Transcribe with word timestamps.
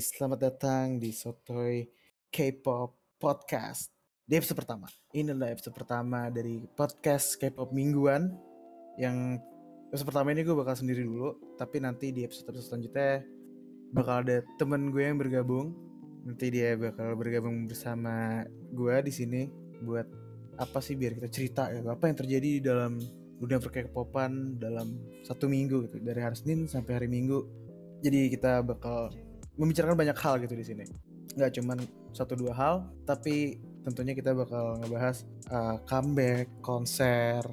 Selamat 0.00 0.48
datang 0.48 0.96
di 0.96 1.12
Sotoy 1.12 1.84
K-pop 2.32 3.20
Podcast. 3.20 3.92
Di 4.24 4.40
episode 4.40 4.56
pertama. 4.64 4.88
Ini 5.12 5.36
adalah 5.36 5.52
episode 5.52 5.76
pertama 5.76 6.32
dari 6.32 6.64
podcast 6.72 7.36
K-pop 7.36 7.68
mingguan. 7.68 8.32
Yang 8.96 9.44
episode 9.92 10.08
pertama 10.08 10.32
ini 10.32 10.40
gue 10.40 10.56
bakal 10.56 10.72
sendiri 10.72 11.04
dulu, 11.04 11.36
tapi 11.60 11.84
nanti 11.84 12.16
di 12.16 12.24
episode 12.24 12.48
episode 12.48 12.72
selanjutnya 12.72 13.28
bakal 13.92 14.24
ada 14.24 14.40
temen 14.56 14.88
gue 14.88 15.04
yang 15.04 15.20
bergabung. 15.20 15.76
Nanti 16.24 16.48
dia 16.48 16.80
bakal 16.80 17.12
bergabung 17.20 17.68
bersama 17.68 18.48
gue 18.72 18.96
di 19.04 19.12
sini 19.12 19.52
buat 19.84 20.08
apa 20.56 20.80
sih 20.80 20.96
biar 20.96 21.20
kita 21.20 21.28
cerita 21.28 21.68
ya 21.68 21.84
apa 21.84 22.08
yang 22.08 22.16
terjadi 22.16 22.48
di 22.56 22.62
dalam 22.64 22.96
dunia 23.36 23.60
perkepopan 23.60 24.56
dalam 24.56 24.96
satu 25.28 25.44
minggu 25.44 25.92
gitu 25.92 26.00
dari 26.00 26.24
hari 26.24 26.36
Senin 26.40 26.64
sampai 26.68 27.00
hari 27.00 27.08
Minggu 27.08 27.40
jadi 28.04 28.28
kita 28.28 28.60
bakal 28.60 29.08
membicarakan 29.60 29.96
banyak 30.00 30.16
hal 30.16 30.40
gitu 30.40 30.56
di 30.56 30.64
sini. 30.64 30.84
Nggak 31.36 31.60
cuman 31.60 31.78
satu 32.16 32.34
dua 32.34 32.56
hal 32.56 32.74
tapi 33.04 33.60
tentunya 33.84 34.16
kita 34.16 34.32
bakal 34.32 34.80
ngebahas 34.80 35.28
uh, 35.52 35.76
comeback 35.84 36.48
konser 36.64 37.44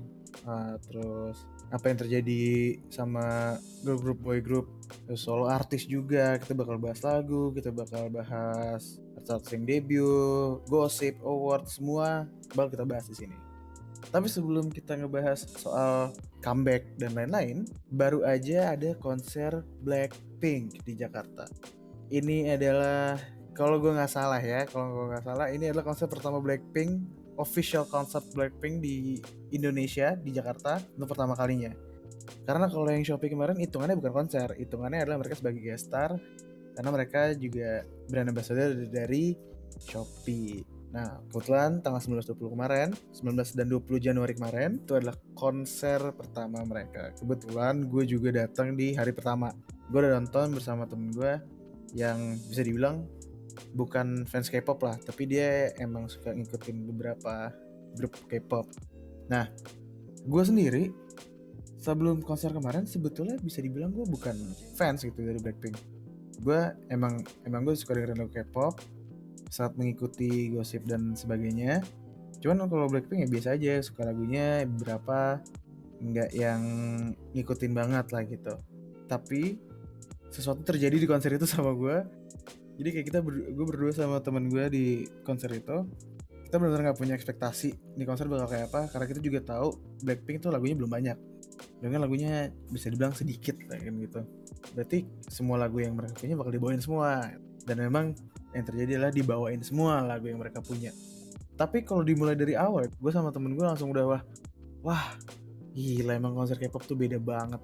uh, 0.47 0.75
terus 0.87 1.43
apa 1.67 1.91
yang 1.91 1.99
terjadi 1.99 2.79
sama 2.87 3.59
grup-grup 3.83 4.19
boy 4.23 4.39
group 4.39 4.71
terus 5.03 5.27
solo 5.27 5.51
artis 5.51 5.83
juga. 5.83 6.39
Kita 6.39 6.55
bakal 6.55 6.79
bahas 6.79 7.03
lagu 7.03 7.51
kita 7.51 7.75
bakal 7.75 8.07
bahas 8.07 9.03
artis 9.27 9.51
yang 9.51 9.67
debut 9.67 10.63
gosip 10.71 11.19
award 11.19 11.67
semua 11.67 12.23
bakal 12.55 12.71
kita 12.79 12.85
bahas 12.87 13.05
di 13.11 13.27
sini. 13.27 13.37
Tapi 14.07 14.31
sebelum 14.31 14.71
kita 14.71 14.95
ngebahas 14.95 15.43
soal 15.59 16.15
comeback 16.39 16.95
dan 16.95 17.11
lain-lain, 17.11 17.67
baru 17.91 18.23
aja 18.23 18.71
ada 18.71 18.95
konser 19.03 19.51
Blackpink 19.83 20.79
di 20.87 20.95
Jakarta. 20.95 21.43
Ini 22.07 22.55
adalah 22.55 23.19
kalau 23.51 23.81
gue 23.83 23.91
nggak 23.91 24.11
salah 24.11 24.39
ya, 24.39 24.63
kalau 24.69 24.95
gue 24.95 25.05
nggak 25.11 25.25
salah, 25.27 25.51
ini 25.51 25.67
adalah 25.67 25.91
konser 25.91 26.07
pertama 26.07 26.39
Blackpink, 26.39 27.03
official 27.35 27.83
konser 27.89 28.23
Blackpink 28.31 28.79
di 28.79 29.19
Indonesia 29.51 30.15
di 30.15 30.31
Jakarta 30.31 30.79
untuk 30.95 31.11
pertama 31.11 31.35
kalinya. 31.35 31.73
Karena 32.47 32.71
kalau 32.71 32.87
yang 32.87 33.03
Shopee 33.03 33.31
kemarin 33.31 33.59
hitungannya 33.59 33.99
bukan 33.99 34.23
konser, 34.23 34.55
hitungannya 34.55 35.03
adalah 35.03 35.19
mereka 35.19 35.35
sebagai 35.39 35.59
guest 35.59 35.91
star 35.91 36.15
karena 36.77 36.89
mereka 36.93 37.33
juga 37.33 37.81
brand 38.07 38.29
ambassador 38.29 38.87
dari 38.87 39.33
Shopee. 39.81 40.63
Nah, 40.87 41.19
kebetulan 41.27 41.83
tanggal 41.83 41.99
19-20 41.99 42.53
kemarin, 42.55 42.87
19 43.11 43.59
dan 43.59 43.67
20 43.67 43.99
Januari 43.99 44.33
kemarin, 44.37 44.79
itu 44.79 44.95
adalah 44.95 45.17
konser 45.35 45.99
pertama 46.15 46.63
mereka. 46.63 47.11
Kebetulan 47.19 47.83
gue 47.91 48.03
juga 48.07 48.31
datang 48.31 48.79
di 48.79 48.95
hari 48.95 49.11
pertama. 49.11 49.51
Gue 49.91 50.07
udah 50.07 50.15
nonton 50.15 50.55
bersama 50.55 50.87
temen 50.87 51.11
gue 51.11 51.56
yang 51.95 52.35
bisa 52.49 52.63
dibilang 52.65 53.07
bukan 53.73 54.25
fans 54.27 54.49
K-pop 54.51 54.79
lah, 54.83 54.95
tapi 55.01 55.29
dia 55.29 55.73
emang 55.81 56.09
suka 56.09 56.33
ngikutin 56.33 56.87
beberapa 56.93 57.51
grup 57.97 58.13
K-pop. 58.29 58.69
Nah, 59.27 59.49
gue 60.27 60.43
sendiri 60.43 60.91
sebelum 61.81 62.19
konser 62.19 62.51
kemarin 62.51 62.83
sebetulnya 62.83 63.39
bisa 63.39 63.63
dibilang 63.63 63.95
gue 63.95 64.03
bukan 64.03 64.35
fans 64.75 65.07
gitu 65.07 65.23
dari 65.23 65.39
Blackpink. 65.39 65.77
Gue 66.43 66.75
emang 66.91 67.23
emang 67.47 67.65
gue 67.65 67.73
suka 67.73 67.97
dengerin 67.97 68.19
lagu 68.21 68.31
K-pop, 68.35 68.77
saat 69.47 69.73
mengikuti 69.79 70.51
gosip 70.53 70.85
dan 70.85 71.15
sebagainya. 71.15 71.81
Cuman 72.43 72.69
kalau 72.69 72.85
Blackpink 72.91 73.25
ya 73.25 73.29
biasa 73.29 73.57
aja, 73.57 73.73
suka 73.81 74.05
lagunya 74.05 74.67
berapa 74.67 75.41
nggak 75.97 76.29
yang 76.37 76.61
ngikutin 77.33 77.73
banget 77.73 78.05
lah 78.13 78.23
gitu. 78.27 78.53
Tapi 79.09 79.57
sesuatu 80.37 80.61
terjadi 80.61 81.01
di 81.01 81.07
konser 81.09 81.33
itu 81.33 81.49
sama 81.49 81.73
gue. 81.73 82.05
Jadi 82.77 82.89
kayak 82.93 83.05
kita 83.09 83.19
ber, 83.25 83.33
gue 83.57 83.65
berdua 83.65 83.89
sama 83.89 84.21
temen 84.21 84.53
gue 84.53 84.65
di 84.69 84.85
konser 85.25 85.49
itu 85.49 85.81
kita 86.47 86.63
benar-benar 86.63 86.93
nggak 86.93 86.99
punya 87.01 87.13
ekspektasi 87.17 87.97
di 87.97 88.03
konser 88.07 88.31
bakal 88.31 88.47
kayak 88.47 88.71
apa 88.71 88.87
karena 88.87 89.05
kita 89.11 89.19
juga 89.19 89.39
tahu 89.43 89.67
Blackpink 90.05 90.45
tuh 90.45 90.53
lagunya 90.53 90.77
belum 90.77 90.87
banyak. 90.87 91.17
Dengan 91.81 92.05
lagunya 92.05 92.53
bisa 92.69 92.87
dibilang 92.93 93.17
sedikit 93.17 93.57
kayak 93.57 93.81
gitu. 93.83 94.21
Berarti 94.77 95.09
semua 95.27 95.57
lagu 95.57 95.81
yang 95.81 95.97
mereka 95.97 96.15
punya 96.15 96.37
bakal 96.37 96.53
dibawain 96.53 96.79
semua. 96.79 97.33
Dan 97.67 97.83
memang 97.83 98.15
yang 98.55 98.63
terjadi 98.63 98.95
adalah 98.95 99.11
dibawain 99.11 99.59
semua 99.59 99.99
lagu 100.05 100.29
yang 100.31 100.39
mereka 100.39 100.63
punya. 100.63 100.95
Tapi 101.57 101.83
kalau 101.83 102.05
dimulai 102.05 102.37
dari 102.37 102.53
awal 102.53 102.87
gue 102.87 103.11
sama 103.11 103.33
temen 103.33 103.57
gue 103.57 103.65
langsung 103.65 103.89
udah 103.89 104.05
wah 104.05 104.21
wah 104.85 105.03
gila 105.73 106.15
emang 106.15 106.31
konser 106.37 106.55
K-pop 106.55 106.85
tuh 106.87 106.95
beda 106.95 107.19
banget 107.19 107.59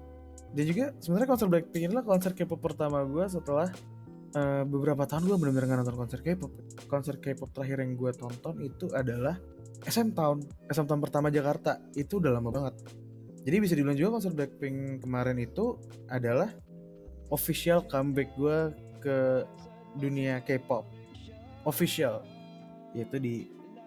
dan 0.54 0.64
juga 0.70 0.84
sebenarnya 1.02 1.28
konser 1.28 1.46
Blackpink 1.50 1.84
adalah 1.90 2.04
konser 2.06 2.30
K-pop 2.30 2.62
pertama 2.62 3.02
gue 3.02 3.26
setelah 3.26 3.68
uh, 4.38 4.62
beberapa 4.62 5.02
tahun 5.02 5.26
gue 5.26 5.34
benar-benar 5.34 5.66
gak 5.66 5.78
nonton 5.82 5.98
konser 5.98 6.20
K-pop. 6.22 6.52
Konser 6.86 7.18
K-pop 7.18 7.50
terakhir 7.50 7.82
yang 7.82 7.98
gue 7.98 8.14
tonton 8.14 8.62
itu 8.62 8.86
adalah 8.94 9.34
SM 9.82 10.14
Town 10.14 10.38
SM 10.70 10.86
Town 10.86 11.02
pertama 11.02 11.34
Jakarta. 11.34 11.82
Itu 11.98 12.22
udah 12.22 12.38
lama 12.38 12.54
banget. 12.54 12.74
Jadi 13.44 13.56
bisa 13.58 13.74
dibilang 13.74 13.98
juga 13.98 14.16
konser 14.16 14.32
Blackpink 14.32 15.02
kemarin 15.02 15.36
itu 15.42 15.76
adalah 16.06 16.48
official 17.34 17.82
comeback 17.90 18.30
gue 18.38 18.58
ke 19.02 19.42
dunia 19.98 20.38
K-pop. 20.46 20.86
Official. 21.66 22.22
Yaitu 22.94 23.18
di 23.18 23.34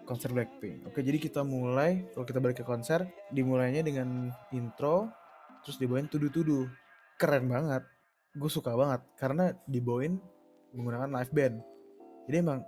konser 0.04 0.36
Blackpink. 0.36 0.84
Oke, 0.84 1.00
jadi 1.00 1.16
kita 1.16 1.40
mulai 1.42 2.04
kalau 2.12 2.28
kita 2.28 2.44
balik 2.44 2.60
ke 2.60 2.64
konser 2.68 3.08
dimulainya 3.32 3.80
dengan 3.80 4.28
intro 4.52 5.08
terus 5.68 5.76
dibawain 5.76 6.08
tudu-tudu. 6.08 6.64
Keren 7.20 7.44
banget. 7.44 7.84
Gue 8.32 8.48
suka 8.48 8.72
banget 8.72 9.04
karena 9.20 9.52
dibawain 9.68 10.16
menggunakan 10.72 11.12
live 11.20 11.32
band. 11.36 11.56
Jadi 12.24 12.36
emang 12.40 12.64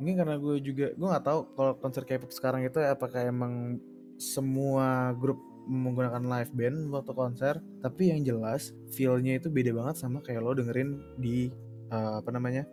mungkin 0.00 0.16
karena 0.16 0.36
gue 0.40 0.56
juga 0.64 0.86
gue 0.96 1.08
nggak 1.12 1.24
tahu 1.28 1.40
kalau 1.52 1.72
konser 1.76 2.08
K-pop 2.08 2.32
sekarang 2.32 2.64
itu 2.64 2.80
apakah 2.80 3.20
emang 3.20 3.76
semua 4.16 5.12
grup 5.12 5.36
menggunakan 5.68 6.24
live 6.24 6.52
band 6.56 6.88
waktu 6.88 7.12
konser 7.12 7.54
tapi 7.84 8.08
yang 8.08 8.24
jelas 8.24 8.72
feelnya 8.96 9.36
itu 9.36 9.52
beda 9.52 9.76
banget 9.76 10.00
sama 10.00 10.24
kayak 10.24 10.40
lo 10.40 10.56
dengerin 10.56 10.96
di 11.20 11.52
uh, 11.92 12.24
apa 12.24 12.32
namanya 12.32 12.64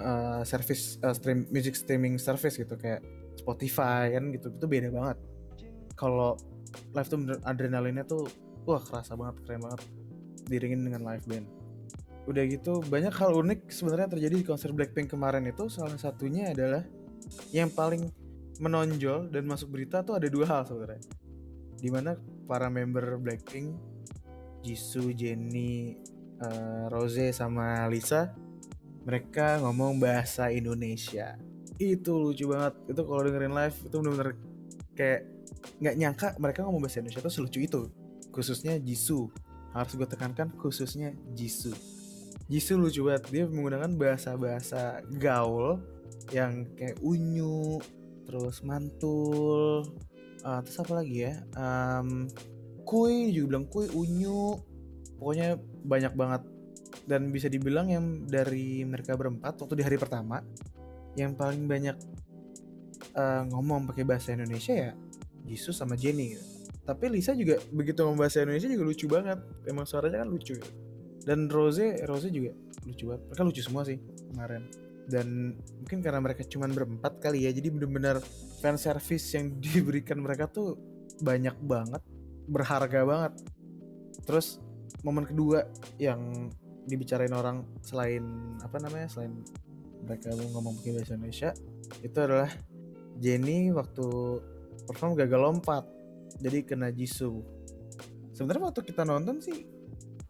uh, 0.00 0.40
service 0.48 0.96
uh, 1.04 1.12
stream 1.12 1.44
music 1.52 1.76
streaming 1.76 2.16
service 2.16 2.56
gitu 2.56 2.72
kayak 2.80 3.04
Spotify 3.36 4.08
kan 4.16 4.32
gitu 4.32 4.48
itu 4.48 4.64
beda 4.64 4.88
banget 4.88 5.20
kalau 5.92 6.40
live 6.94 7.08
tuh 7.08 7.18
adrenalinnya 7.44 8.04
tuh 8.04 8.28
wah 8.64 8.80
kerasa 8.80 9.14
banget 9.14 9.42
keren 9.44 9.62
banget. 9.64 9.80
Diringin 10.48 10.80
dengan 10.84 11.02
live 11.04 11.24
band. 11.28 11.46
Udah 12.28 12.44
gitu 12.44 12.84
banyak 12.84 13.12
hal 13.12 13.32
unik 13.32 13.72
sebenarnya 13.72 14.08
terjadi 14.12 14.34
di 14.36 14.44
konser 14.44 14.70
Blackpink 14.76 15.12
kemarin 15.12 15.48
itu. 15.48 15.68
Salah 15.72 15.96
satunya 15.96 16.52
adalah 16.52 16.84
yang 17.52 17.72
paling 17.72 18.08
menonjol 18.58 19.30
dan 19.30 19.46
masuk 19.46 19.72
berita 19.72 20.02
tuh 20.02 20.18
ada 20.18 20.28
dua 20.28 20.44
hal 20.44 20.62
sebenarnya. 20.68 21.00
Di 21.78 21.88
mana 21.88 22.18
para 22.44 22.68
member 22.68 23.16
Blackpink 23.22 23.72
Jisoo, 24.60 25.14
Jennie, 25.14 25.96
uh, 26.42 26.90
Rose 26.90 27.30
sama 27.30 27.86
Lisa 27.86 28.34
mereka 29.08 29.56
ngomong 29.64 29.96
bahasa 29.96 30.52
Indonesia. 30.52 31.40
Itu 31.80 32.20
lucu 32.20 32.44
banget. 32.52 32.92
Itu 32.92 33.08
kalau 33.08 33.24
dengerin 33.24 33.54
live 33.56 33.76
itu 33.88 33.96
bener-bener 33.96 34.30
kayak 34.92 35.20
nggak 35.78 35.94
nyangka 35.98 36.28
mereka 36.40 36.64
ngomong 36.66 36.82
bahasa 36.84 37.00
Indonesia 37.00 37.22
tuh 37.22 37.32
selucu 37.32 37.58
itu. 37.62 37.82
Khususnya 38.32 38.76
Jisoo. 38.78 39.30
Harus 39.72 39.92
gue 39.94 40.08
tekankan 40.08 40.52
khususnya 40.56 41.12
Jisoo. 41.36 41.74
Jisoo 42.48 42.80
lucu 42.80 43.04
banget. 43.04 43.24
Dia 43.28 43.44
menggunakan 43.46 43.90
bahasa-bahasa 43.94 45.04
gaul 45.20 45.82
yang 46.32 46.68
kayak 46.76 47.00
unyu 47.00 47.80
terus 48.28 48.60
mantul 48.60 49.84
uh, 50.44 50.60
terus 50.60 50.78
apa 50.80 50.92
lagi 51.00 51.28
ya? 51.28 51.40
Um, 51.56 52.28
kue 52.88 53.32
juga 53.32 53.56
bilang 53.56 53.66
kue 53.68 53.88
unyu. 53.92 54.56
Pokoknya 55.18 55.58
banyak 55.84 56.14
banget. 56.14 56.42
Dan 57.08 57.32
bisa 57.32 57.48
dibilang 57.48 57.88
yang 57.88 58.28
dari 58.28 58.84
mereka 58.84 59.16
berempat 59.16 59.60
waktu 59.60 59.80
di 59.80 59.84
hari 59.84 59.96
pertama 60.00 60.40
yang 61.16 61.34
paling 61.34 61.66
banyak 61.66 61.96
uh, 63.18 63.42
ngomong 63.50 63.90
pakai 63.90 64.04
bahasa 64.06 64.32
Indonesia 64.36 64.72
ya 64.72 64.92
Jisoo 65.48 65.72
sama 65.72 65.96
Jenny 65.96 66.36
gitu. 66.36 66.44
tapi 66.88 67.12
Lisa 67.12 67.36
juga 67.36 67.60
begitu 67.68 68.00
ngomong 68.00 68.24
bahasa 68.24 68.40
Indonesia 68.40 68.64
juga 68.64 68.84
lucu 68.88 69.06
banget. 69.12 69.38
Emang 69.68 69.84
suaranya 69.84 70.24
kan 70.24 70.28
lucu 70.32 70.56
gitu. 70.56 70.72
dan 71.28 71.44
Rose 71.52 72.00
Rose 72.08 72.32
juga 72.32 72.56
lucu 72.88 73.04
banget. 73.12 73.22
Mereka 73.28 73.42
lucu 73.44 73.60
semua 73.60 73.82
sih 73.84 74.00
kemarin. 74.32 74.64
Dan 75.08 75.56
mungkin 75.84 76.00
karena 76.00 76.20
mereka 76.20 76.44
cuma 76.48 76.64
berempat 76.68 77.20
kali 77.20 77.44
ya 77.44 77.52
jadi 77.52 77.68
bener-bener 77.72 78.24
fan 78.64 78.80
service 78.80 79.36
yang 79.36 79.56
diberikan 79.64 80.16
mereka 80.20 80.48
tuh 80.48 80.80
banyak 81.20 81.56
banget. 81.60 82.00
Berharga 82.48 83.04
banget. 83.04 83.32
Terus 84.24 84.56
momen 85.04 85.28
kedua 85.28 85.68
yang 86.00 86.48
dibicarain 86.88 87.32
orang 87.36 87.68
selain 87.84 88.56
apa 88.64 88.80
namanya 88.80 89.12
selain 89.12 89.44
mereka 90.08 90.32
ngomong 90.32 90.80
pakai 90.80 90.96
bahasa 90.96 91.20
Indonesia 91.20 91.50
itu 92.00 92.16
adalah 92.16 92.48
Jenny 93.20 93.68
waktu 93.74 94.06
perform 94.86 95.18
gagal 95.18 95.40
lompat. 95.40 95.84
Jadi 96.38 96.62
kena 96.62 96.92
Jisoo 96.92 97.58
sebenarnya 98.38 98.70
waktu 98.70 98.80
kita 98.86 99.02
nonton 99.02 99.42
sih 99.42 99.66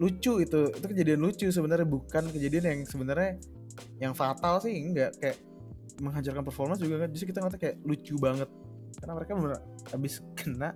lucu 0.00 0.40
itu. 0.40 0.60
Itu 0.72 0.86
kejadian 0.88 1.20
lucu 1.20 1.46
sebenarnya 1.52 1.84
bukan 1.84 2.32
kejadian 2.32 2.64
yang 2.64 2.80
sebenarnya 2.88 3.36
yang 4.00 4.16
fatal 4.16 4.64
sih 4.64 4.72
enggak. 4.72 5.12
Kayak 5.20 5.36
menghancurkan 6.00 6.42
performance 6.46 6.80
juga 6.80 7.04
kan 7.04 7.08
justru 7.12 7.36
kita 7.36 7.44
ngeliatnya 7.44 7.60
kayak 7.60 7.76
lucu 7.84 8.14
banget. 8.16 8.48
Karena 8.96 9.12
mereka 9.12 9.30
bener 9.36 9.60
habis 9.92 10.24
kena 10.40 10.72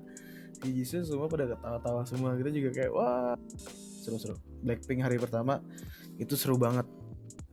di 0.60 0.70
Jisoo 0.76 1.02
semua 1.08 1.26
pada 1.32 1.48
ketawa-tawa 1.48 2.02
semua. 2.04 2.36
Kita 2.36 2.50
juga 2.52 2.70
kayak 2.76 2.92
wah. 2.92 3.34
Seru-seru 4.02 4.34
Blackpink 4.66 5.00
hari 5.00 5.16
pertama 5.16 5.62
itu 6.18 6.34
seru 6.36 6.58
banget. 6.58 6.84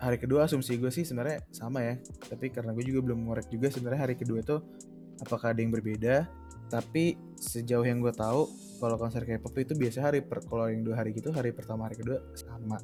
Hari 0.02 0.18
kedua 0.18 0.50
asumsi 0.50 0.82
gue 0.82 0.90
sih 0.90 1.06
sebenarnya 1.06 1.46
sama 1.54 1.86
ya. 1.86 1.96
Tapi 2.26 2.50
karena 2.50 2.74
gue 2.74 2.84
juga 2.84 3.06
belum 3.06 3.30
ngorek 3.30 3.54
juga 3.54 3.70
sebenarnya 3.70 4.10
hari 4.10 4.16
kedua 4.18 4.42
itu 4.42 4.58
apakah 5.24 5.54
ada 5.54 5.60
yang 5.62 5.72
berbeda. 5.72 6.28
Tapi 6.70 7.18
sejauh 7.34 7.84
yang 7.84 8.00
gue 8.00 8.14
tahu 8.14 8.46
kalau 8.78 8.96
konser 8.96 9.26
K-pop 9.26 9.56
itu 9.58 9.74
biasa 9.74 10.06
hari 10.06 10.22
per 10.22 10.46
kalau 10.46 10.70
yang 10.70 10.86
dua 10.86 11.02
hari 11.02 11.18
gitu 11.18 11.34
hari 11.34 11.50
pertama 11.50 11.90
hari 11.90 11.98
kedua 11.98 12.22
sama. 12.38 12.78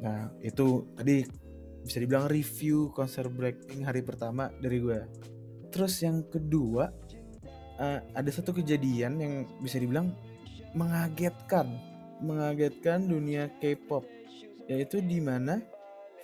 Nah 0.00 0.32
itu 0.40 0.96
tadi 0.96 1.46
bisa 1.86 2.02
dibilang 2.02 2.26
review 2.26 2.90
konser 2.90 3.30
Blackpink 3.30 3.86
hari 3.86 4.02
pertama 4.02 4.50
dari 4.58 4.82
gue 4.82 4.98
terus 5.70 6.02
yang 6.02 6.26
kedua 6.26 6.90
uh, 7.78 8.00
ada 8.10 8.30
satu 8.34 8.50
kejadian 8.50 9.22
yang 9.22 9.34
bisa 9.62 9.78
dibilang 9.78 10.10
mengagetkan 10.74 11.78
mengagetkan 12.18 13.06
dunia 13.06 13.54
K-pop 13.62 14.02
yaitu 14.66 14.98
di 14.98 15.22
mana 15.22 15.62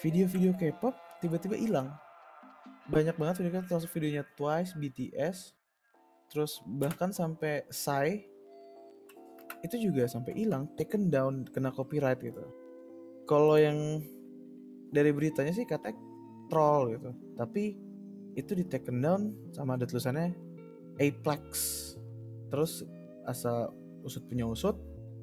video-video 0.02 0.58
K-pop 0.58 0.98
tiba-tiba 1.22 1.54
hilang 1.54 1.94
banyak 2.90 3.14
banget 3.14 3.34
video 3.42 3.52
kan 3.60 3.64
termasuk 3.68 3.90
videonya 3.94 4.24
Twice, 4.34 4.74
BTS, 4.74 5.54
terus 6.32 6.58
bahkan 6.66 7.14
sampai 7.14 7.62
Psy 7.70 8.26
itu 9.62 9.76
juga 9.78 10.10
sampai 10.10 10.34
hilang, 10.34 10.66
taken 10.74 11.06
down, 11.06 11.46
kena 11.46 11.70
copyright 11.70 12.18
gitu. 12.18 12.42
Kalau 13.30 13.54
yang 13.54 14.02
dari 14.90 15.14
beritanya 15.14 15.54
sih 15.54 15.62
katanya 15.62 15.94
troll 16.50 16.98
gitu, 16.98 17.14
tapi 17.38 17.78
itu 18.34 18.52
di 18.58 18.64
taken 18.66 18.98
down 18.98 19.20
sama 19.54 19.78
ada 19.78 19.86
tulisannya 19.86 20.34
Aplex. 20.98 21.42
Terus 22.50 22.82
asal 23.24 23.70
usut 24.02 24.26
punya 24.26 24.44
usut, 24.44 24.74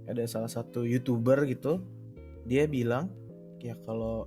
ada 0.08 0.24
salah 0.26 0.48
satu 0.48 0.88
youtuber 0.88 1.44
gitu, 1.46 1.84
dia 2.48 2.64
bilang 2.66 3.12
ya 3.60 3.76
kalau 3.84 4.26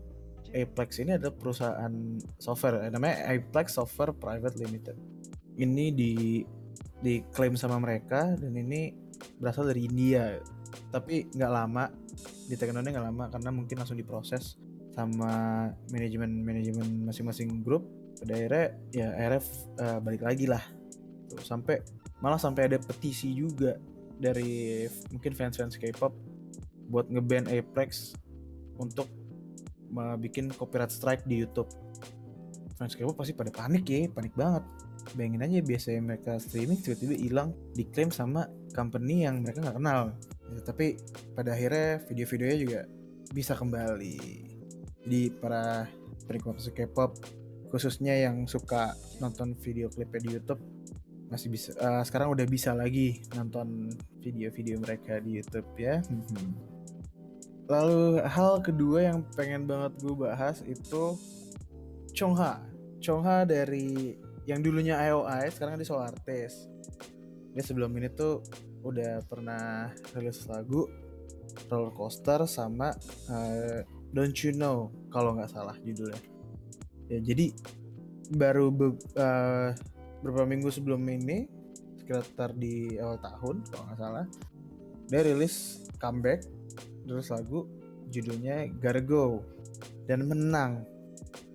Aplex 0.50 0.98
ini 0.98 1.14
adalah 1.14 1.32
perusahaan 1.32 1.92
software 2.36 2.90
namanya 2.90 3.30
Aplex 3.30 3.78
Software 3.78 4.10
Private 4.12 4.58
Limited. 4.58 4.96
Ini 5.56 5.84
di 5.94 6.12
diklaim 7.02 7.58
sama 7.58 7.78
mereka 7.82 8.34
dan 8.38 8.54
ini 8.54 8.94
berasal 9.38 9.70
dari 9.70 9.86
India. 9.86 10.38
Tapi 10.90 11.30
nggak 11.30 11.52
lama 11.52 11.88
di 12.48 12.54
Teknonya 12.58 12.90
nggak 12.98 13.06
lama 13.06 13.24
karena 13.28 13.50
mungkin 13.52 13.76
langsung 13.80 13.98
diproses 13.98 14.56
sama 14.92 15.66
manajemen 15.88 16.44
manajemen 16.44 17.08
masing-masing 17.08 17.62
grup. 17.64 17.84
Pada 18.22 18.38
akhirnya 18.38 18.66
ya 18.94 19.08
RF 19.34 19.46
uh, 19.78 19.82
eh, 19.82 19.98
balik 19.98 20.22
lagi 20.22 20.46
lah. 20.46 20.62
Tuh, 21.26 21.42
sampai 21.42 21.82
malah 22.22 22.38
sampai 22.38 22.70
ada 22.70 22.78
petisi 22.78 23.34
juga 23.34 23.74
dari 24.22 24.86
mungkin 25.10 25.34
fans-fans 25.34 25.74
K-pop 25.74 26.14
buat 26.86 27.10
ngeban 27.10 27.50
Apex 27.50 28.14
untuk 28.78 29.10
bikin 30.18 30.50
copyright 30.52 30.92
strike 30.92 31.22
di 31.28 31.44
YouTube. 31.44 31.68
Fans 32.80 32.96
K-pop 32.96 33.14
pasti 33.14 33.36
pada 33.36 33.52
panik 33.52 33.84
ya 33.86 34.08
panik 34.10 34.34
banget. 34.34 34.64
Bayangin 35.18 35.42
aja 35.44 35.58
biasanya 35.60 36.00
mereka 36.02 36.32
streaming 36.38 36.78
tiba-tiba 36.80 37.14
hilang 37.18 37.48
diklaim 37.76 38.08
sama 38.08 38.48
company 38.72 39.28
yang 39.28 39.44
mereka 39.44 39.60
nggak 39.60 39.76
kenal. 39.76 40.16
Ya, 40.52 40.60
tapi 40.64 40.96
pada 41.36 41.52
akhirnya 41.52 42.02
video-videonya 42.08 42.58
juga 42.58 42.80
bisa 43.32 43.52
kembali. 43.54 44.18
Jadi 45.04 45.20
para 45.36 45.86
penikmat 46.26 46.62
K-pop 46.62 47.18
khususnya 47.72 48.12
yang 48.16 48.44
suka 48.44 48.92
nonton 49.18 49.56
video 49.56 49.88
klipnya 49.88 50.20
di 50.20 50.30
YouTube 50.36 50.60
masih 51.32 51.48
bisa 51.48 51.72
uh, 51.80 52.04
sekarang 52.04 52.28
udah 52.28 52.44
bisa 52.44 52.76
lagi 52.76 53.24
nonton 53.32 53.88
video-video 54.20 54.76
mereka 54.76 55.16
di 55.24 55.40
YouTube 55.40 55.68
ya. 55.80 56.04
Hmm. 56.04 56.71
Lalu 57.72 58.20
hal 58.28 58.60
kedua 58.60 59.08
yang 59.08 59.24
pengen 59.32 59.64
banget 59.64 59.96
gue 60.04 60.12
bahas 60.12 60.60
itu 60.68 61.16
Chongha. 62.12 62.60
Chongha 63.00 63.48
dari 63.48 64.12
yang 64.44 64.60
dulunya 64.60 65.00
IOI 65.00 65.48
sekarang 65.48 65.80
di 65.80 65.88
Soul 65.88 66.04
Artist. 66.04 66.68
Dia 67.56 67.64
sebelum 67.64 67.96
ini 67.96 68.12
tuh 68.12 68.44
udah 68.84 69.24
pernah 69.24 69.88
rilis 70.12 70.44
lagu 70.52 70.84
Roller 71.72 71.92
Coaster 71.96 72.44
sama 72.44 72.92
uh, 73.32 73.80
Don't 74.12 74.36
You 74.36 74.52
Know 74.52 74.92
kalau 75.08 75.32
nggak 75.32 75.48
salah 75.48 75.76
judulnya. 75.80 76.20
Ya 77.08 77.24
jadi 77.24 77.56
baru 78.36 78.68
be, 78.68 79.00
uh, 79.16 79.72
beberapa 80.20 80.44
minggu 80.44 80.68
sebelum 80.68 81.00
ini 81.08 81.48
sekitar 82.04 82.52
di 82.52 83.00
awal 83.00 83.16
tahun 83.20 83.64
kalau 83.72 83.84
nggak 83.88 84.00
salah 84.00 84.26
dia 85.08 85.20
rilis 85.28 85.84
comeback 86.00 86.44
terus 87.06 87.28
lagu 87.30 87.66
judulnya 88.12 88.68
Gargo 88.78 89.42
dan 90.06 90.26
menang 90.26 90.84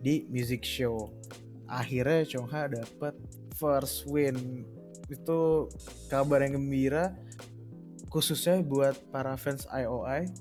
di 0.01 0.25
music 0.31 0.63
show. 0.63 1.11
Akhirnya 1.67 2.23
Chongha 2.23 2.71
dapat 2.71 3.13
first 3.57 4.07
win. 4.07 4.63
Itu 5.07 5.71
kabar 6.11 6.43
yang 6.43 6.59
gembira 6.59 7.15
khususnya 8.07 8.63
buat 8.63 8.95
para 9.11 9.35
fans 9.35 9.67
IOI 9.67 10.31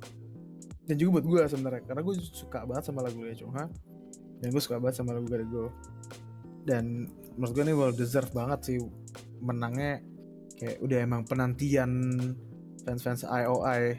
dan 0.86 0.94
juga 0.94 1.18
buat 1.18 1.26
gue 1.26 1.40
sebenarnya 1.50 1.82
karena 1.82 2.02
gue 2.06 2.14
suka 2.22 2.62
banget 2.62 2.84
sama 2.86 3.02
lagu 3.02 3.18
Chongha 3.34 3.66
dan 4.38 4.48
gue 4.54 4.62
suka 4.62 4.78
banget 4.78 5.02
sama 5.02 5.18
lagu 5.18 5.26
Gargo 5.26 5.74
dan 6.62 7.10
menurut 7.34 7.52
gue 7.52 7.64
ini 7.66 7.74
well 7.74 7.94
deserve 7.94 8.30
banget 8.30 8.60
sih 8.70 8.78
menangnya 9.42 10.02
kayak 10.56 10.78
udah 10.80 10.98
emang 11.02 11.22
penantian 11.26 11.90
fans-fans 12.86 13.26
IOI 13.26 13.98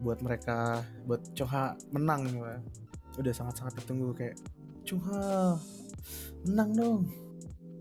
buat 0.00 0.20
mereka 0.20 0.84
buat 1.08 1.22
Choha 1.32 1.76
menang 1.92 2.28
gitu. 2.28 2.52
udah 3.16 3.32
sangat-sangat 3.32 3.80
ditunggu 3.80 4.12
kayak 4.12 4.36
Choha 4.84 5.56
menang 6.44 6.70
dong 6.76 7.02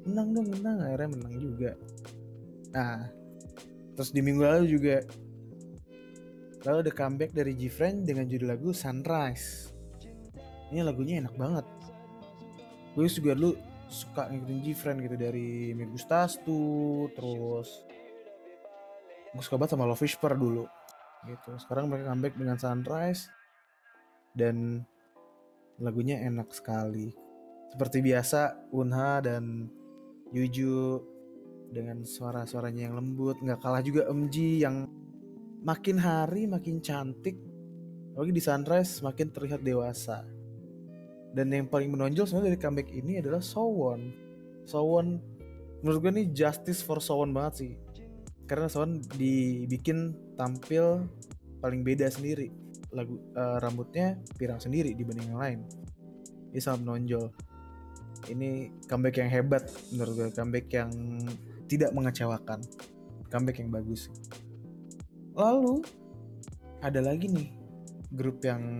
menang 0.05 0.27
dong 0.37 0.47
menang. 0.53 0.77
Akhirnya 0.85 1.09
menang 1.17 1.33
juga. 1.41 1.71
Nah 2.71 3.09
terus 3.95 4.11
di 4.13 4.21
minggu 4.21 4.43
lalu 4.43 4.65
juga 4.69 4.97
lalu 6.65 6.77
ada 6.89 6.93
comeback 6.93 7.31
dari 7.33 7.53
Gfriend 7.53 8.05
dengan 8.05 8.25
judul 8.29 8.49
lagu 8.53 8.69
Sunrise. 8.73 9.73
Ini 10.73 10.81
lagunya 10.81 11.21
enak 11.21 11.35
banget. 11.37 11.65
Gue 12.97 13.05
juga 13.11 13.37
dulu 13.37 13.53
suka 13.85 14.27
ngikutin 14.33 14.59
Gfriend 14.65 14.99
gitu 15.05 15.15
dari 15.15 15.77
Megustas 15.77 16.41
tuh 16.41 17.11
terus 17.13 17.85
gue 19.35 19.43
suka 19.43 19.59
banget 19.59 19.77
sama 19.77 19.85
Love 19.85 20.01
Whisper 20.01 20.33
dulu 20.33 20.65
gitu. 21.27 21.57
Sekarang 21.57 21.89
mereka 21.89 22.13
comeback 22.13 22.35
dengan 22.37 22.57
Sunrise 22.57 23.27
dan 24.37 24.85
lagunya 25.79 26.21
enak 26.23 26.51
sekali. 26.53 27.11
Seperti 27.71 27.99
biasa 27.99 28.71
Unha 28.71 29.19
dan 29.19 29.67
Yuju 30.31 31.01
dengan 31.71 32.05
suara-suaranya 32.07 32.87
yang 32.87 32.95
lembut 32.95 33.41
nggak 33.41 33.59
kalah 33.59 33.83
juga 33.83 34.07
MG 34.07 34.63
yang 34.63 34.87
makin 35.65 35.97
hari 35.97 36.45
makin 36.45 36.79
cantik. 36.79 37.35
Lagi 38.15 38.31
di 38.31 38.39
Sunrise 38.39 39.03
makin 39.03 39.27
terlihat 39.33 39.59
dewasa. 39.59 40.23
Dan 41.35 41.51
yang 41.51 41.67
paling 41.67 41.91
menonjol 41.91 42.23
sebenarnya 42.23 42.55
dari 42.55 42.61
comeback 42.63 42.89
ini 42.95 43.19
adalah 43.19 43.43
Sowon. 43.43 44.15
Sowon 44.63 45.19
menurut 45.83 45.99
gue 45.99 46.11
ini 46.15 46.31
justice 46.31 46.79
for 46.79 47.03
Sowon 47.03 47.35
banget 47.35 47.53
sih. 47.59 47.71
Karena 48.47 48.71
Sowon 48.71 49.03
dibikin 49.19 50.15
tampil 50.35 51.07
paling 51.59 51.81
beda 51.81 52.07
sendiri. 52.11 52.51
Lagu 52.95 53.19
uh, 53.35 53.59
rambutnya 53.59 54.19
pirang 54.39 54.61
sendiri 54.61 54.95
dibanding 54.95 55.35
yang 55.35 55.41
lain. 55.41 55.59
Ini 56.55 56.59
sangat 56.63 56.87
menonjol 56.87 57.27
ini 58.29 58.73
comeback 58.89 59.21
yang 59.21 59.29
hebat 59.29 59.63
menurut 59.93 60.13
gue 60.17 60.29
comeback 60.33 60.67
yang 60.73 60.91
tidak 61.69 61.91
mengecewakan. 61.93 62.61
Comeback 63.29 63.61
yang 63.61 63.69
bagus. 63.73 64.09
Lalu 65.35 65.83
ada 66.79 67.01
lagi 67.01 67.27
nih 67.27 67.49
grup 68.13 68.41
yang 68.45 68.79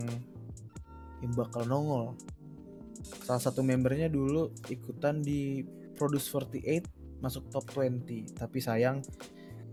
yang 1.22 1.34
bakal 1.34 1.66
nongol. 1.66 2.16
Salah 3.26 3.42
satu 3.42 3.62
membernya 3.62 4.10
dulu 4.10 4.54
ikutan 4.70 5.22
di 5.22 5.66
Produce 5.96 6.28
48 6.28 7.22
masuk 7.24 7.48
top 7.48 7.66
20 7.72 8.36
tapi 8.36 8.60
sayang 8.60 9.00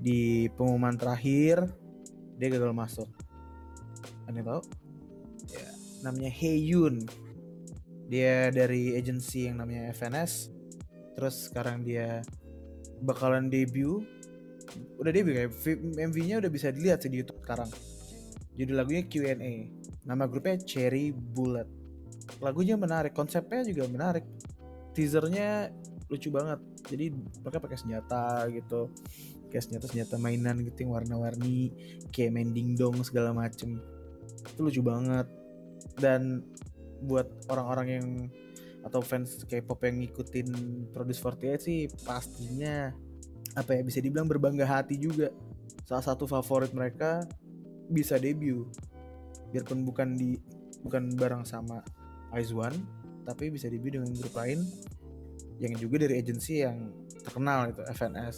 di 0.02 0.50
pengumuman 0.58 0.98
terakhir 0.98 1.62
dia 2.36 2.48
gagal 2.50 2.74
masuk 2.74 3.06
aneh 4.26 4.42
tau 4.42 4.60
ya 5.46 5.66
namanya 6.02 6.32
Heyun 6.34 7.06
dia 8.10 8.50
dari 8.50 8.98
agency 8.98 9.46
yang 9.46 9.62
namanya 9.62 9.94
FNS 9.94 10.50
terus 11.14 11.48
sekarang 11.48 11.86
dia 11.86 12.26
bakalan 13.06 13.46
debut 13.46 14.02
udah 14.98 15.12
debut 15.14 15.38
kayak 15.38 15.54
MV-nya 16.10 16.42
udah 16.42 16.50
bisa 16.50 16.74
dilihat 16.74 17.00
sih 17.00 17.10
di 17.12 17.22
YouTube 17.22 17.40
sekarang 17.46 17.70
Judul 18.52 18.76
lagunya 18.76 19.02
Q&A. 19.08 19.54
Nama 20.04 20.24
grupnya 20.28 20.60
Cherry 20.60 21.08
Bullet. 21.12 21.68
Lagunya 22.44 22.76
menarik, 22.76 23.16
konsepnya 23.16 23.64
juga 23.64 23.88
menarik. 23.88 24.24
Teasernya 24.92 25.72
lucu 26.12 26.28
banget. 26.28 26.60
Jadi 26.92 27.06
mereka 27.40 27.58
pakai 27.62 27.78
senjata 27.80 28.44
gitu. 28.52 28.92
Kayak 29.52 29.68
senjata-senjata 29.68 30.16
mainan 30.16 30.64
gitu 30.64 30.88
yang 30.88 30.96
warna-warni, 30.96 31.76
kayak 32.08 32.32
main 32.32 32.56
dingdong 32.56 33.04
segala 33.04 33.36
macem. 33.36 33.76
Itu 34.48 34.64
lucu 34.64 34.80
banget. 34.80 35.28
Dan 36.00 36.40
buat 37.04 37.28
orang-orang 37.52 37.88
yang 37.92 38.06
atau 38.82 38.98
fans 38.98 39.46
K-pop 39.46 39.78
yang 39.86 40.02
ngikutin 40.02 40.48
Produce 40.90 41.22
48 41.22 41.62
sih 41.62 41.86
pastinya 42.02 42.90
apa 43.54 43.78
ya 43.78 43.82
bisa 43.86 44.02
dibilang 44.02 44.26
berbangga 44.26 44.66
hati 44.66 44.98
juga. 44.98 45.30
Salah 45.86 46.02
satu 46.02 46.26
favorit 46.26 46.72
mereka 46.74 47.22
bisa 47.86 48.18
debut. 48.18 48.66
Biarpun 49.52 49.84
bukan 49.84 50.16
di 50.16 50.40
bukan 50.82 51.14
bareng 51.14 51.46
sama 51.46 51.84
One 52.32 52.78
tapi 53.22 53.54
bisa 53.54 53.70
debut 53.70 53.94
dengan 53.94 54.10
grup 54.18 54.34
lain 54.34 54.66
yang 55.62 55.78
juga 55.78 56.02
dari 56.02 56.18
agensi 56.18 56.64
yang 56.64 56.90
terkenal 57.22 57.70
itu 57.70 57.82
FNS. 57.86 58.36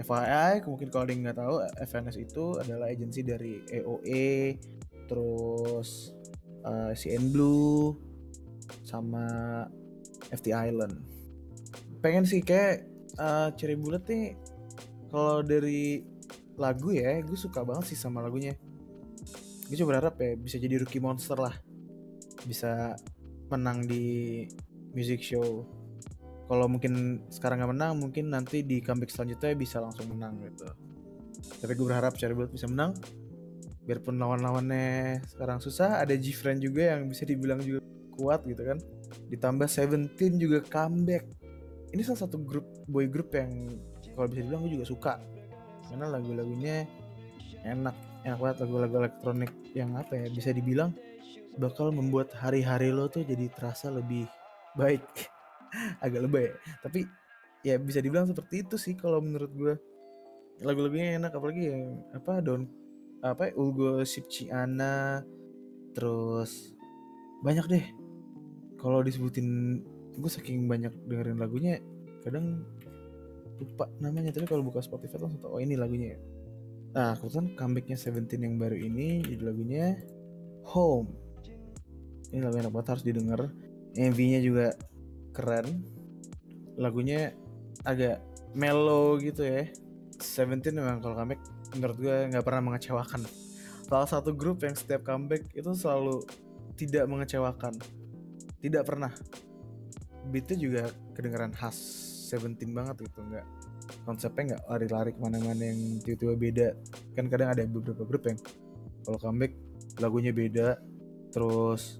FYI, 0.00 0.64
mungkin 0.64 0.88
kalau 0.88 1.04
ada 1.04 1.12
yang 1.12 1.22
nggak 1.28 1.38
tahu, 1.38 1.56
FNS 1.84 2.16
itu 2.16 2.44
adalah 2.56 2.88
agensi 2.88 3.20
dari 3.20 3.60
EOE, 3.68 4.56
terus 5.06 6.16
uh, 6.64 6.92
CN 6.96 7.28
Blue, 7.30 7.96
sama 8.86 9.26
FT 10.30 10.54
Island. 10.54 10.94
Pengen 12.00 12.24
sih 12.24 12.40
kayak 12.40 12.86
uh, 13.20 13.52
Cherry 13.54 13.76
Bullet 13.76 14.04
nih 14.08 14.38
kalau 15.10 15.42
dari 15.42 16.06
lagu 16.54 16.94
ya, 16.94 17.18
gue 17.20 17.34
suka 17.34 17.66
banget 17.66 17.94
sih 17.94 17.98
sama 17.98 18.22
lagunya. 18.22 18.54
Gue 19.66 19.76
coba 19.82 19.98
berharap 19.98 20.14
ya 20.22 20.38
bisa 20.38 20.56
jadi 20.58 20.78
rookie 20.78 21.02
monster 21.02 21.34
lah. 21.34 21.54
Bisa 22.46 22.94
menang 23.50 23.84
di 23.84 24.46
music 24.94 25.22
show. 25.26 25.66
Kalau 26.50 26.66
mungkin 26.66 27.22
sekarang 27.30 27.62
nggak 27.62 27.70
menang, 27.78 27.92
mungkin 28.02 28.34
nanti 28.34 28.66
di 28.66 28.82
comeback 28.82 29.14
selanjutnya 29.14 29.54
bisa 29.54 29.78
langsung 29.78 30.10
menang 30.10 30.34
gitu. 30.42 30.66
Tapi 31.62 31.78
gue 31.78 31.86
berharap 31.86 32.18
Cherry 32.18 32.34
Bullet 32.34 32.50
bisa 32.50 32.66
menang. 32.66 32.98
Biarpun 33.86 34.18
lawan-lawannya 34.18 35.22
sekarang 35.30 35.62
susah, 35.62 36.02
ada 36.02 36.10
G-Friend 36.18 36.58
juga 36.58 36.98
yang 36.98 37.06
bisa 37.06 37.22
dibilang 37.22 37.62
juga 37.62 37.86
kuat 38.18 38.42
gitu 38.50 38.66
kan. 38.66 38.82
Ditambah 39.30 39.70
Seventeen 39.70 40.42
juga 40.42 40.58
comeback. 40.66 41.30
Ini 41.94 42.02
salah 42.02 42.26
satu 42.26 42.42
grup 42.42 42.66
boy 42.90 43.06
group 43.06 43.30
yang 43.30 43.78
kalau 44.18 44.26
bisa 44.26 44.42
dibilang 44.42 44.66
gue 44.66 44.74
juga 44.74 44.86
suka. 44.90 45.14
Karena 45.86 46.10
lagu-lagunya 46.10 46.82
enak 47.62 48.26
enak 48.26 48.38
banget. 48.42 48.56
Lagu-lagu 48.66 48.94
elektronik 49.06 49.54
yang 49.78 49.94
apa 49.94 50.18
ya 50.18 50.26
bisa 50.26 50.50
dibilang 50.50 50.90
bakal 51.62 51.94
membuat 51.94 52.34
hari-hari 52.34 52.90
lo 52.90 53.06
tuh 53.06 53.22
jadi 53.22 53.46
terasa 53.54 53.86
lebih 53.94 54.26
baik 54.74 55.02
agak 56.04 56.26
lebay. 56.26 56.48
Tapi 56.82 57.06
ya 57.66 57.76
bisa 57.76 58.00
dibilang 58.00 58.28
seperti 58.28 58.64
itu 58.64 58.76
sih 58.80 58.94
kalau 58.96 59.20
menurut 59.20 59.52
gue 59.52 59.74
lagu-lagunya 60.60 61.20
enak 61.20 61.32
apalagi 61.32 61.72
yang 61.72 62.04
apa 62.12 62.40
don 62.40 62.68
apa 63.20 63.52
Ulgo 63.56 64.00
Sipciana 64.04 65.24
terus 65.92 66.72
banyak 67.44 67.66
deh. 67.68 67.84
Kalau 68.80 69.04
disebutin 69.04 69.80
gue 70.16 70.30
saking 70.30 70.68
banyak 70.68 70.92
dengerin 71.08 71.40
lagunya 71.40 71.80
kadang 72.24 72.64
lupa 73.60 73.88
namanya. 74.00 74.32
Tapi 74.32 74.48
kalau 74.48 74.64
buka 74.64 74.80
Spotify 74.80 75.20
langsung 75.20 75.40
tahu 75.40 75.56
oh 75.56 75.60
ini 75.60 75.76
lagunya. 75.76 76.16
Nah 76.96 77.14
kebetulan 77.16 77.54
comebacknya 77.54 77.96
Seventeen 78.00 78.42
yang 78.44 78.56
baru 78.56 78.76
ini 78.76 79.20
judul 79.24 79.46
lagunya 79.52 80.00
Home. 80.76 81.12
Ini 82.30 82.40
lagu 82.46 82.56
enak 82.62 82.72
banget 82.72 82.88
harus 82.96 83.04
didengar. 83.04 83.40
MV-nya 83.90 84.38
juga 84.38 84.66
keren. 85.32 85.84
Lagunya 86.78 87.34
agak 87.84 88.22
mellow 88.54 89.16
gitu 89.20 89.46
ya. 89.46 89.68
Seventeen 90.20 90.76
memang 90.76 91.00
kalau 91.00 91.16
comeback 91.16 91.40
menurut 91.76 91.96
gue 91.96 92.16
nggak 92.34 92.44
pernah 92.44 92.62
mengecewakan. 92.72 93.24
Salah 93.86 94.08
satu 94.08 94.36
grup 94.36 94.62
yang 94.62 94.76
setiap 94.76 95.02
comeback 95.02 95.48
itu 95.56 95.70
selalu 95.74 96.22
tidak 96.76 97.04
mengecewakan. 97.08 97.74
Tidak 98.60 98.82
pernah. 98.84 99.10
Beatnya 100.28 100.56
juga 100.60 100.82
kedengeran 101.16 101.50
khas 101.56 101.76
Seventeen 102.30 102.70
banget 102.70 103.10
gitu 103.10 103.26
nggak 103.26 103.42
konsepnya 104.06 104.54
nggak 104.54 104.62
lari-lari 104.70 105.10
ke 105.10 105.18
mana-mana 105.18 105.62
yang 105.66 105.98
tiba-tiba 106.04 106.34
beda. 106.38 106.68
Kan 107.18 107.26
kadang 107.26 107.50
ada 107.50 107.66
beberapa 107.66 108.06
grup 108.06 108.22
yang 108.30 108.38
kalau 109.02 109.18
comeback 109.18 109.52
lagunya 109.98 110.30
beda 110.30 110.78
terus 111.30 111.99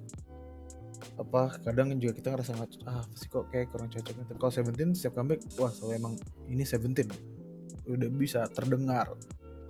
apa 1.21 1.61
kadang 1.61 1.93
juga 2.01 2.17
kita 2.17 2.33
ngerasa 2.33 2.57
ah 2.89 3.05
sih 3.13 3.29
kok 3.29 3.53
kayak 3.53 3.69
kurang 3.69 3.93
cocok 3.93 4.25
tapi 4.25 4.39
kalau 4.41 4.53
Seventeen 4.53 4.97
setiap 4.97 5.21
comeback 5.21 5.45
wah 5.61 5.69
soalnya 5.69 6.01
emang 6.01 6.15
ini 6.49 6.65
Seventeen 6.65 7.13
udah 7.85 8.09
bisa 8.09 8.47
terdengar 8.51 9.13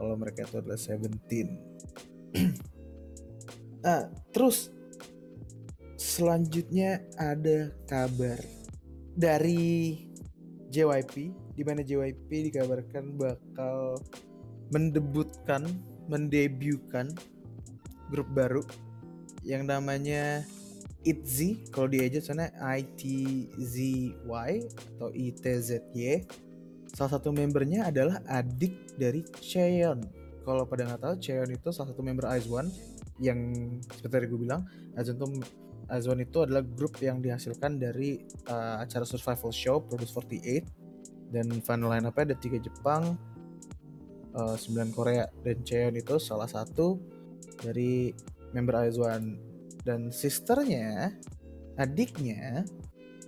kalau 0.01 0.17
mereka 0.17 0.49
itu 0.49 0.57
adalah 0.57 0.81
Seventeen. 0.81 1.49
Ah 3.81 4.13
terus 4.29 4.69
selanjutnya 5.97 7.01
ada 7.17 7.73
kabar 7.89 8.37
dari 9.17 10.05
JYP 10.69 11.33
di 11.57 11.63
mana 11.65 11.81
JYP 11.81 12.53
dikabarkan 12.53 13.17
bakal 13.17 13.97
mendebutkan, 14.69 15.65
mendebukan 16.13 17.09
grup 18.13 18.29
baru 18.37 18.61
yang 19.49 19.65
namanya 19.65 20.45
ITZY 21.01 21.73
kalau 21.73 21.89
di 21.89 22.05
aja 22.05 22.21
sana 22.21 22.53
ITZY 22.61 24.15
atau 24.97 25.09
ITZY 25.13 26.29
salah 26.93 27.11
satu 27.17 27.33
membernya 27.33 27.89
adalah 27.89 28.21
adik 28.29 28.99
dari 29.01 29.25
Cheon. 29.41 30.05
Kalau 30.45 30.69
pada 30.69 30.85
nggak 30.85 31.01
tahu 31.01 31.15
Cheon 31.23 31.49
itu 31.55 31.73
salah 31.73 31.95
satu 31.95 32.03
member 32.05 32.29
IZ*ONE 32.29 32.69
yang 33.21 33.39
seperti 34.01 34.29
gue 34.29 34.41
bilang 34.45 34.65
IZ*ONE 34.97 35.17
itu 35.17 35.27
Azwan 35.91 36.23
itu 36.23 36.39
adalah 36.47 36.63
grup 36.63 36.95
yang 37.03 37.19
dihasilkan 37.19 37.83
dari 37.83 38.23
uh, 38.47 38.79
acara 38.79 39.03
survival 39.03 39.51
show 39.51 39.83
Produce 39.83 40.15
48 40.15 41.35
dan 41.35 41.47
final 41.67 41.91
line 41.91 42.07
up 42.07 42.15
ada 42.19 42.35
tiga 42.39 42.63
Jepang, 42.63 43.19
uh, 44.39 44.55
9 44.55 44.95
Korea. 44.95 45.27
Dan 45.43 45.67
Cheon 45.67 45.99
itu 45.99 46.23
salah 46.23 46.47
satu 46.47 46.99
dari 47.59 48.15
member 48.55 48.87
Azwan 48.87 49.50
dan 49.87 50.13
sisternya 50.13 51.15
adiknya 51.81 52.67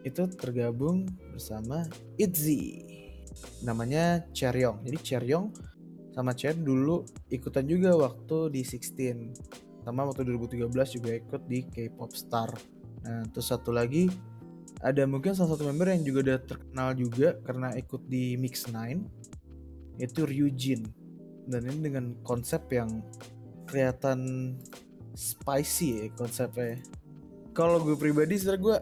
itu 0.02 0.26
tergabung 0.34 1.06
bersama 1.32 1.86
ITZY 2.18 2.90
namanya 3.64 4.20
Cheryong 4.34 4.82
jadi 4.84 4.98
Cheryong 5.00 5.46
sama 6.12 6.36
Chen 6.36 6.60
dulu 6.60 7.08
ikutan 7.32 7.64
juga 7.64 7.96
waktu 7.96 8.52
di 8.52 8.60
16 8.60 9.82
sama 9.82 10.06
waktu 10.06 10.22
2013 10.28 10.96
juga 11.00 11.10
ikut 11.18 11.42
di 11.50 11.66
K-pop 11.66 12.12
Star. 12.14 12.50
Nah, 13.02 13.26
terus 13.34 13.50
satu 13.50 13.74
lagi 13.74 14.06
ada 14.84 15.02
mungkin 15.06 15.34
salah 15.34 15.58
satu 15.58 15.66
member 15.66 15.90
yang 15.90 16.06
juga 16.06 16.18
udah 16.30 16.38
terkenal 16.46 16.88
juga 16.94 17.28
karena 17.42 17.74
ikut 17.74 18.02
di 18.06 18.38
Mix 18.38 18.70
9 18.70 19.98
yaitu 19.98 20.22
Ryujin. 20.22 20.86
Dan 21.50 21.66
ini 21.66 21.90
dengan 21.90 22.14
konsep 22.22 22.62
yang 22.70 23.02
kelihatan 23.66 24.54
spicy 25.12 25.88
ya 26.02 26.06
konsepnya. 26.16 26.80
Kalau 27.52 27.80
gue 27.84 27.96
pribadi 27.96 28.40
sebenarnya 28.40 28.62
gue 28.64 28.76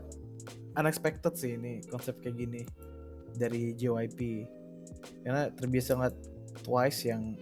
unexpected 0.79 1.35
sih 1.35 1.59
ini 1.59 1.83
konsep 1.91 2.19
kayak 2.23 2.37
gini 2.39 2.63
dari 3.35 3.75
JYP. 3.75 4.47
Karena 5.27 5.51
terbiasa 5.51 5.97
ngeliat 5.99 6.17
Twice 6.61 7.09
yang 7.09 7.39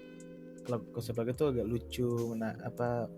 konsep 0.92 1.16
lagu 1.16 1.32
itu 1.32 1.44
agak 1.48 1.66
lucu, 1.66 2.36
nah 2.36 2.52
apa 2.60 3.08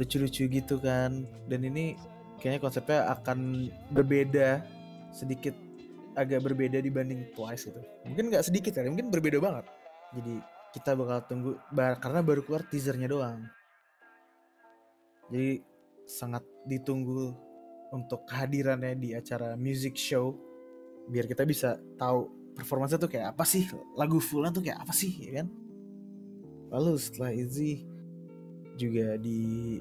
lucu-lucu 0.00 0.48
gitu 0.48 0.80
kan 0.80 1.28
dan 1.52 1.60
ini 1.60 1.92
kayaknya 2.40 2.60
konsepnya 2.64 3.00
akan 3.12 3.68
berbeda 3.92 4.64
sedikit 5.12 5.52
agak 6.16 6.40
berbeda 6.40 6.80
dibanding 6.80 7.28
Twice 7.36 7.68
gitu 7.68 7.80
mungkin 8.08 8.32
nggak 8.32 8.48
sedikit 8.48 8.72
kali 8.80 8.88
mungkin 8.88 9.12
berbeda 9.12 9.36
banget 9.36 9.68
jadi 10.16 10.34
kita 10.72 10.90
bakal 10.96 11.18
tunggu 11.28 11.50
karena 11.74 12.20
baru 12.24 12.40
keluar 12.46 12.62
teasernya 12.64 13.12
doang 13.12 13.44
jadi 15.30 15.62
sangat 16.10 16.42
ditunggu 16.66 17.32
untuk 17.94 18.26
kehadirannya 18.26 18.98
di 18.98 19.14
acara 19.14 19.54
music 19.54 19.94
show. 19.94 20.34
Biar 21.10 21.26
kita 21.26 21.46
bisa 21.46 21.78
tahu 21.98 22.26
performanya 22.54 22.98
tuh 22.98 23.10
kayak 23.10 23.34
apa 23.34 23.46
sih? 23.46 23.66
Lagu 23.94 24.18
fullnya 24.18 24.50
tuh 24.50 24.62
kayak 24.66 24.82
apa 24.82 24.92
sih 24.94 25.10
ya 25.30 25.42
kan? 25.42 25.46
Lalu 26.70 26.92
setelah 26.98 27.30
itu 27.34 27.86
juga 28.78 29.18
di 29.18 29.78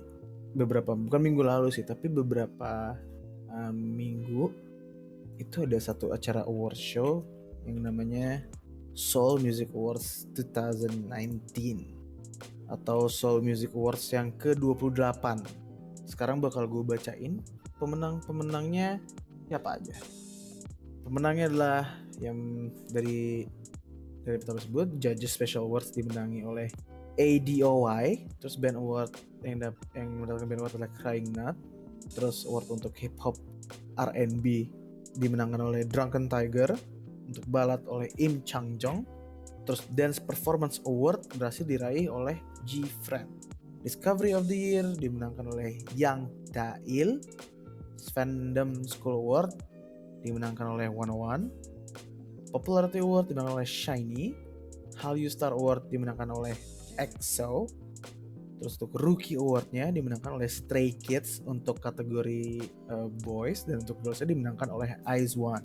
beberapa 0.58 0.98
bukan 0.98 1.22
minggu 1.22 1.46
lalu 1.46 1.70
sih 1.70 1.86
tapi 1.86 2.10
beberapa 2.10 2.98
um, 3.53 3.77
minggu 3.77 4.50
itu 5.38 5.63
ada 5.63 5.77
satu 5.77 6.10
acara 6.10 6.44
award 6.50 6.75
show 6.75 7.22
yang 7.70 7.86
namanya 7.86 8.44
Soul 8.98 9.39
Music 9.39 9.70
Awards 9.72 10.25
2019 10.34 11.99
atau 12.69 13.09
Soul 13.09 13.41
Music 13.41 13.73
Awards 13.73 14.05
yang 14.13 14.29
ke-28. 14.38 15.25
Sekarang 16.05 16.38
bakal 16.41 16.69
gue 16.69 16.85
bacain 16.85 17.41
pemenang-pemenangnya 17.81 19.01
siapa 19.49 19.81
aja. 19.81 19.97
Pemenangnya 21.01 21.49
adalah 21.49 21.81
yang 22.21 22.69
dari 22.93 23.47
dari 24.21 24.35
pertama 24.38 24.61
tersebut 24.61 24.88
Judges 25.01 25.33
Special 25.33 25.65
Awards 25.65 25.89
dimenangi 25.95 26.45
oleh 26.45 26.69
ADOY, 27.17 28.29
terus 28.38 28.55
Band 28.55 28.77
Award 28.77 29.11
yang 29.43 29.59
dap, 29.59 29.75
yang 29.97 30.07
mendapatkan 30.23 30.47
Band 30.47 30.61
Award 30.61 30.73
adalah 30.77 30.93
Crying 30.95 31.29
Nut, 31.35 31.57
terus 32.15 32.47
award 32.47 32.67
untuk 32.71 32.93
hip 32.95 33.15
hop 33.19 33.35
R&B 33.99 34.69
dimenangkan 35.19 35.59
oleh 35.59 35.83
Drunken 35.83 36.31
Tiger, 36.31 36.71
untuk 37.27 37.45
balad 37.51 37.83
oleh 37.91 38.07
Im 38.21 38.39
Chang 38.47 38.79
Jong, 38.79 39.03
terus 39.69 39.85
Dance 39.93 40.17
Performance 40.17 40.81
Award 40.89 41.29
berhasil 41.38 41.61
diraih 41.61 42.09
oleh 42.09 42.41
G 42.65 42.89
Friend. 43.05 43.29
Discovery 43.85 44.33
of 44.33 44.49
the 44.49 44.57
Year 44.57 44.97
dimenangkan 44.97 45.45
oleh 45.45 45.77
Yang 45.93 46.25
Dail, 46.49 47.21
Fandom 48.09 48.81
School 48.89 49.21
Award 49.21 49.53
dimenangkan 50.25 50.73
oleh 50.73 50.89
101, 50.89 52.49
Popularity 52.49 52.97
Award 52.97 53.29
dimenangkan 53.29 53.61
oleh 53.61 53.69
Shiny, 53.69 54.33
Hallyu 55.05 55.29
Star 55.29 55.53
Award 55.53 55.85
dimenangkan 55.93 56.33
oleh 56.33 56.57
EXO, 56.97 57.69
terus 58.57 58.73
untuk 58.81 58.97
Rookie 58.97 59.38
Awardnya 59.38 59.93
dimenangkan 59.93 60.33
oleh 60.33 60.49
Stray 60.49 60.97
Kids 60.97 61.45
untuk 61.45 61.77
kategori 61.77 62.65
uh, 62.89 63.05
boys 63.21 63.69
dan 63.69 63.85
untuk 63.85 64.01
girlsnya 64.01 64.33
dimenangkan 64.33 64.65
oleh 64.73 64.97
Ice 65.21 65.38
One. 65.38 65.61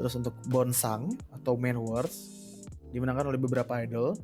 Terus 0.00 0.16
untuk 0.16 0.32
Bonsang 0.48 1.12
atau 1.36 1.52
Main 1.60 1.76
Awards 1.76 2.43
dimenangkan 2.94 3.34
oleh 3.34 3.40
beberapa 3.42 3.82
idol. 3.82 4.14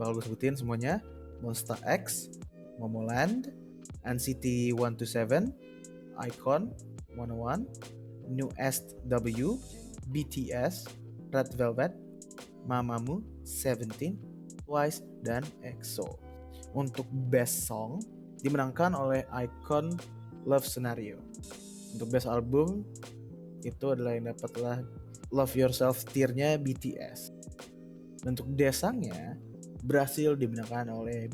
Bakal 0.00 0.16
gue 0.16 0.24
sebutin 0.24 0.56
semuanya. 0.56 1.04
Monster 1.44 1.78
X, 1.86 2.34
Momoland, 2.82 3.54
NCT 4.02 4.74
127, 4.74 5.54
Icon 6.18 6.74
101, 7.14 7.62
New 8.34 8.50
SW, 8.58 9.54
BTS, 10.10 10.90
Red 11.30 11.54
Velvet, 11.54 11.92
Mamamoo, 12.66 13.22
Seventeen, 13.46 14.18
Twice, 14.66 15.04
dan 15.22 15.46
EXO. 15.62 16.18
Untuk 16.74 17.06
Best 17.30 17.70
Song 17.70 18.02
dimenangkan 18.42 18.98
oleh 18.98 19.22
Icon 19.30 19.94
Love 20.42 20.66
Scenario. 20.66 21.22
Untuk 21.94 22.10
Best 22.10 22.26
Album 22.26 22.82
itu 23.62 23.86
adalah 23.94 24.14
yang 24.14 24.30
dapatlah 24.30 24.82
Love 25.30 25.54
Yourself 25.54 26.02
tiernya 26.10 26.58
BTS. 26.58 27.37
Untuk 28.28 28.52
desangnya 28.52 29.40
berhasil 29.80 30.36
dimenangkan 30.36 30.92
oleh 30.92 31.32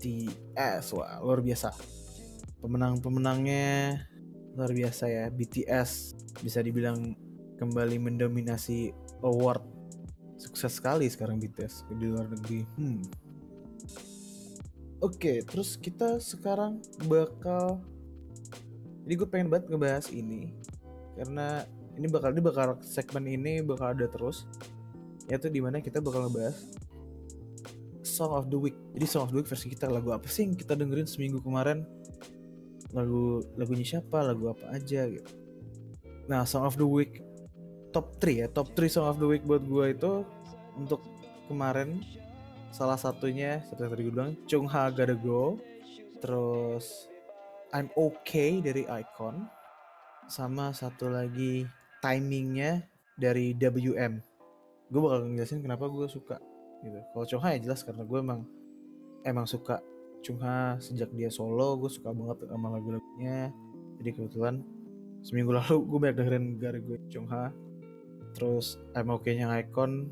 BTS. 0.00 0.96
Wah, 0.96 1.20
luar 1.20 1.44
biasa. 1.44 1.76
Pemenang-pemenangnya 2.64 4.00
luar 4.56 4.72
biasa 4.72 5.04
ya. 5.12 5.24
BTS 5.28 6.16
bisa 6.40 6.64
dibilang 6.64 7.12
kembali 7.60 8.00
mendominasi 8.00 8.96
award. 9.20 9.60
Sukses 10.40 10.80
sekali 10.80 11.04
sekarang 11.12 11.36
BTS 11.36 11.84
di 11.92 12.08
luar 12.08 12.24
negeri. 12.32 12.64
Hmm. 12.80 13.04
Oke, 15.00 15.44
terus 15.44 15.76
kita 15.76 16.20
sekarang 16.20 16.80
bakal 17.08 17.80
jadi 19.04 19.14
gue 19.16 19.28
pengen 19.28 19.48
banget 19.48 19.72
ngebahas 19.72 20.06
ini 20.12 20.54
karena 21.18 21.64
ini 21.98 22.06
bakal 22.06 22.30
ini 22.30 22.42
bakal 22.44 22.68
segmen 22.84 23.26
ini 23.26 23.58
bakal 23.58 23.90
ada 23.90 24.06
terus 24.06 24.46
yaitu 25.30 25.46
di 25.46 25.62
mana 25.62 25.78
kita 25.78 26.02
bakal 26.02 26.26
ngebahas 26.26 26.58
Song 28.02 28.34
of 28.36 28.50
the 28.50 28.58
Week. 28.58 28.76
Jadi 28.92 29.06
Song 29.06 29.24
of 29.24 29.30
the 29.32 29.38
Week 29.40 29.48
versi 29.48 29.70
kita 29.70 29.86
lagu 29.88 30.10
apa 30.10 30.26
sih 30.28 30.44
yang 30.44 30.58
kita 30.58 30.76
dengerin 30.76 31.08
seminggu 31.08 31.40
kemarin? 31.40 31.86
Lagu 32.92 33.40
lagunya 33.54 33.96
siapa? 33.96 34.20
Lagu 34.20 34.50
apa 34.50 34.74
aja 34.74 35.06
gitu. 35.08 35.30
Nah, 36.26 36.44
Song 36.44 36.66
of 36.66 36.76
the 36.76 36.84
Week 36.84 37.22
top 37.94 38.18
3 38.20 38.44
ya. 38.44 38.46
Top 38.50 38.74
3 38.76 38.90
Song 38.90 39.06
of 39.08 39.16
the 39.22 39.28
Week 39.30 39.46
buat 39.46 39.62
gue 39.64 39.94
itu 39.94 40.26
untuk 40.76 41.00
kemarin 41.48 42.02
salah 42.70 42.98
satunya 42.98 43.62
seperti 43.66 43.90
tadi 43.90 44.02
gue 44.06 44.14
bilang 44.14 44.32
Chung 44.46 44.66
Ha 44.70 44.94
Gotta 44.94 45.18
Go 45.18 45.58
terus 46.22 47.10
I'm 47.74 47.90
Okay 47.98 48.62
dari 48.62 48.86
Icon 48.86 49.50
sama 50.30 50.70
satu 50.70 51.10
lagi 51.10 51.66
timingnya 51.98 52.86
dari 53.18 53.50
WM 53.58 54.29
gue 54.90 55.00
bakal 55.00 55.30
ngejelasin 55.30 55.62
kenapa 55.62 55.86
gue 55.86 56.06
suka 56.10 56.36
gitu. 56.82 56.98
Kalau 57.14 57.24
Chung 57.24 57.42
Ha 57.46 57.54
ya 57.56 57.58
jelas 57.62 57.86
karena 57.86 58.02
gue 58.02 58.18
emang 58.18 58.40
emang 59.22 59.46
suka 59.46 59.78
Chung 60.20 60.42
Ha 60.42 60.76
sejak 60.82 61.14
dia 61.14 61.30
solo 61.30 61.78
gue 61.78 61.88
suka 61.88 62.10
banget 62.10 62.50
sama 62.50 62.74
lagu-lagunya. 62.74 63.54
Jadi 64.02 64.10
kebetulan 64.18 64.66
seminggu 65.22 65.54
lalu 65.54 65.86
gue 65.86 65.98
banyak 66.02 66.16
dengerin 66.18 66.46
gara 66.58 66.78
gue 66.82 66.98
Chung 67.06 67.30
Ha 67.30 67.54
terus 68.34 68.78
I'm 68.98 69.10
nya 69.10 69.46
Icon. 69.62 70.10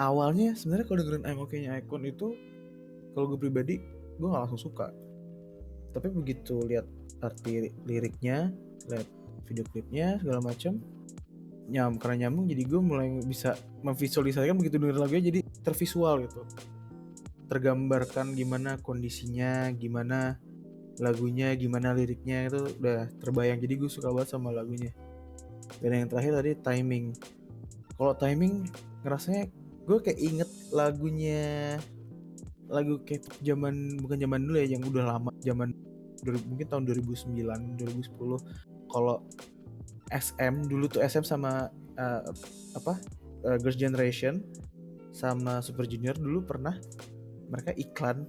Awalnya 0.00 0.56
sebenarnya 0.56 0.86
kalau 0.88 0.98
dengerin 1.04 1.24
I'm 1.28 1.40
nya 1.44 1.70
Icon 1.76 2.02
itu 2.08 2.32
kalau 3.12 3.36
gue 3.36 3.38
pribadi 3.38 3.76
gue 4.16 4.28
gak 4.28 4.48
langsung 4.48 4.60
suka. 4.60 4.88
Tapi 5.92 6.08
begitu 6.14 6.56
lihat 6.64 6.86
arti 7.20 7.68
liriknya 7.84 8.48
lihat 8.88 9.08
video 9.44 9.66
klipnya 9.68 10.16
segala 10.22 10.40
macam 10.40 10.78
nyam 11.70 11.96
karena 11.96 12.26
nyambung 12.26 12.50
jadi 12.50 12.62
gue 12.66 12.80
mulai 12.82 13.08
bisa 13.22 13.54
memvisualisasikan 13.86 14.58
begitu 14.58 14.76
denger 14.82 14.98
lagunya 14.98 15.30
jadi 15.30 15.40
tervisual 15.62 16.26
gitu. 16.26 16.42
Tergambarkan 17.46 18.34
gimana 18.34 18.78
kondisinya 18.82 19.70
gimana 19.74 20.38
lagunya 21.00 21.54
gimana 21.54 21.94
liriknya 21.94 22.50
itu 22.50 22.76
udah 22.82 23.08
terbayang. 23.22 23.62
Jadi 23.62 23.74
gue 23.80 23.90
suka 23.90 24.10
banget 24.10 24.34
sama 24.34 24.50
lagunya. 24.50 24.90
Dan 25.78 26.04
yang 26.04 26.10
terakhir 26.10 26.42
tadi 26.42 26.52
timing. 26.58 27.14
Kalau 27.94 28.12
timing 28.18 28.66
ngerasanya 29.06 29.48
gue 29.86 29.98
kayak 30.02 30.20
inget 30.20 30.50
lagunya 30.70 31.78
lagu 32.70 33.02
kayak 33.02 33.26
zaman 33.42 33.98
bukan 33.98 34.18
zaman 34.22 34.40
dulu 34.46 34.56
ya 34.62 34.66
yang 34.78 34.82
udah 34.86 35.04
lama 35.18 35.30
zaman 35.42 35.74
mungkin 36.22 36.66
tahun 36.70 36.86
2009 36.86 37.34
2010 37.82 38.14
kalau 38.86 39.26
SM 40.10 40.66
dulu 40.66 40.90
tuh 40.90 41.00
SM 41.06 41.22
sama 41.22 41.70
uh, 41.96 42.22
apa 42.74 42.98
uh, 43.46 43.56
Girls 43.62 43.78
Generation 43.78 44.42
sama 45.10 45.62
Super 45.62 45.86
Junior 45.86 46.14
dulu 46.18 46.42
pernah 46.42 46.74
mereka 47.50 47.74
iklan. 47.74 48.26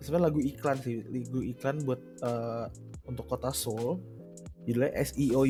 Sebenarnya 0.00 0.32
lagu 0.32 0.40
iklan 0.40 0.76
sih 0.80 1.04
lagu 1.04 1.40
iklan 1.44 1.76
buat 1.84 2.00
uh, 2.24 2.66
untuk 3.04 3.28
kota 3.28 3.52
Seoul. 3.52 4.00
Judulnya 4.68 4.92
S 4.92 5.16
E 5.16 5.32
O 5.32 5.48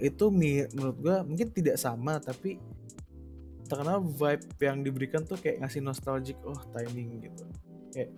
itu 0.00 0.24
menurut 0.32 0.96
gua 1.00 1.20
mungkin 1.24 1.52
tidak 1.52 1.76
sama 1.76 2.16
tapi 2.16 2.56
terkenal 3.68 4.00
vibe 4.00 4.46
yang 4.64 4.80
diberikan 4.80 5.26
tuh 5.28 5.36
kayak 5.36 5.60
ngasih 5.60 5.84
nostalgic 5.84 6.40
oh 6.44 6.56
timing 6.72 7.20
gitu. 7.20 7.44
Kayak 7.92 8.10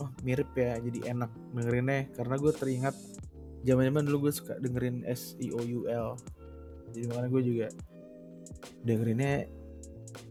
oh 0.00 0.08
mirip 0.24 0.48
ya 0.56 0.80
jadi 0.80 1.12
enak 1.12 1.30
dengerinnya. 1.52 2.08
Karena 2.16 2.34
gue 2.40 2.52
teringat 2.56 2.96
zaman 3.66 3.90
zaman 3.90 4.02
dulu 4.06 4.28
gue 4.28 4.32
suka 4.34 4.54
dengerin 4.60 5.02
S 5.08 5.34
I 5.42 5.50
O 5.54 5.60
U 5.62 5.88
L. 5.90 6.14
Jadi 6.94 7.04
makanya 7.10 7.28
gue 7.30 7.42
juga 7.44 7.66
dengerinnya 8.82 9.34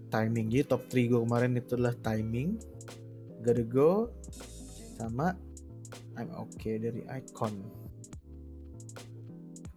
timing. 0.10 0.48
Jadi 0.52 0.64
top 0.68 0.84
3 0.90 1.12
gue 1.12 1.20
kemarin 1.22 1.52
itu 1.60 1.76
adalah 1.76 1.96
timing 2.00 2.58
Gotta 3.44 3.66
Go 3.68 4.12
sama 4.98 5.36
I'm 6.18 6.34
Okay 6.34 6.82
dari 6.82 7.06
Icon. 7.06 7.54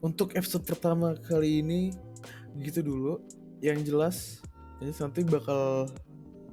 Untuk 0.01 0.33
episode 0.33 0.65
pertama 0.65 1.13
kali 1.21 1.61
ini 1.61 1.93
gitu 2.65 2.81
dulu. 2.81 3.21
Yang 3.61 3.79
jelas 3.93 4.17
jadi 4.81 4.97
nanti 4.97 5.21
bakal 5.29 5.93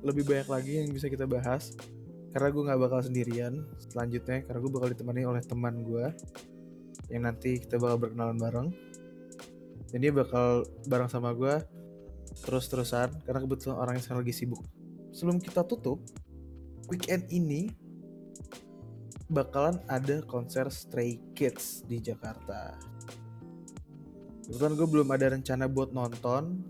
lebih 0.04 0.28
banyak 0.28 0.48
lagi 0.52 0.72
yang 0.84 0.92
bisa 0.92 1.08
kita 1.08 1.24
bahas. 1.24 1.72
Karena 2.36 2.52
gue 2.52 2.64
nggak 2.68 2.82
bakal 2.84 3.00
sendirian 3.02 3.54
selanjutnya 3.88 4.44
karena 4.44 4.60
gue 4.60 4.72
bakal 4.76 4.90
ditemani 4.92 5.24
oleh 5.26 5.42
teman 5.42 5.82
gue 5.82 6.06
yang 7.08 7.28
nanti 7.28 7.60
kita 7.60 7.80
bakal 7.80 8.08
berkenalan 8.08 8.38
bareng. 8.40 8.70
Dan 9.88 10.00
dia 10.04 10.12
bakal 10.12 10.68
bareng 10.88 11.08
sama 11.08 11.32
gue 11.32 11.64
terus-terusan 12.44 13.24
karena 13.24 13.40
kebetulan 13.40 13.80
orangnya 13.80 14.04
sekarang 14.04 14.22
lagi 14.28 14.36
sibuk. 14.36 14.62
Sebelum 15.16 15.40
kita 15.40 15.64
tutup 15.64 16.04
weekend 16.92 17.26
ini 17.32 17.72
bakalan 19.32 19.80
ada 19.88 20.24
konser 20.28 20.68
Stray 20.68 21.20
Kids 21.32 21.88
di 21.88 22.04
Jakarta. 22.04 22.76
Kebetulan 24.48 24.74
gue 24.76 24.88
belum 24.88 25.10
ada 25.12 25.36
rencana 25.36 25.68
buat 25.72 25.92
nonton 25.96 26.64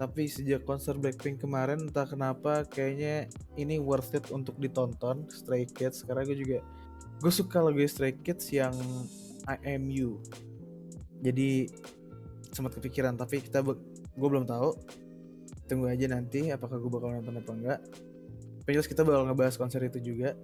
tapi 0.00 0.32
sejak 0.32 0.64
konser 0.64 0.96
Blackpink 0.96 1.44
kemarin 1.44 1.84
entah 1.84 2.08
kenapa 2.08 2.64
kayaknya 2.64 3.28
ini 3.60 3.76
worth 3.76 4.16
it 4.16 4.32
untuk 4.32 4.56
ditonton 4.56 5.28
Stray 5.28 5.68
Kids 5.68 6.08
karena 6.08 6.24
gue 6.24 6.40
juga 6.40 6.64
gue 7.20 7.32
suka 7.32 7.60
lagu 7.60 7.78
Stray 7.84 8.16
Kids 8.16 8.48
yang 8.50 8.72
I 9.44 9.76
Am 9.76 9.92
You 9.92 10.20
jadi 11.20 11.68
sempat 12.50 12.80
kepikiran 12.80 13.14
tapi 13.20 13.44
kita 13.44 13.60
gue 13.64 14.28
belum 14.28 14.48
tahu 14.48 14.74
tunggu 15.70 15.86
aja 15.86 16.10
nanti 16.10 16.50
apakah 16.50 16.80
gue 16.80 16.90
bakal 16.90 17.14
nonton 17.14 17.38
apa 17.38 17.52
enggak 17.52 17.80
tapi 18.60 18.76
Tapi 18.76 18.86
jelas 18.86 18.92
kita 18.92 19.02
bakal 19.02 19.26
ngebahas 19.26 19.56
konser 19.58 19.82
itu 19.82 19.98
juga 19.98 20.38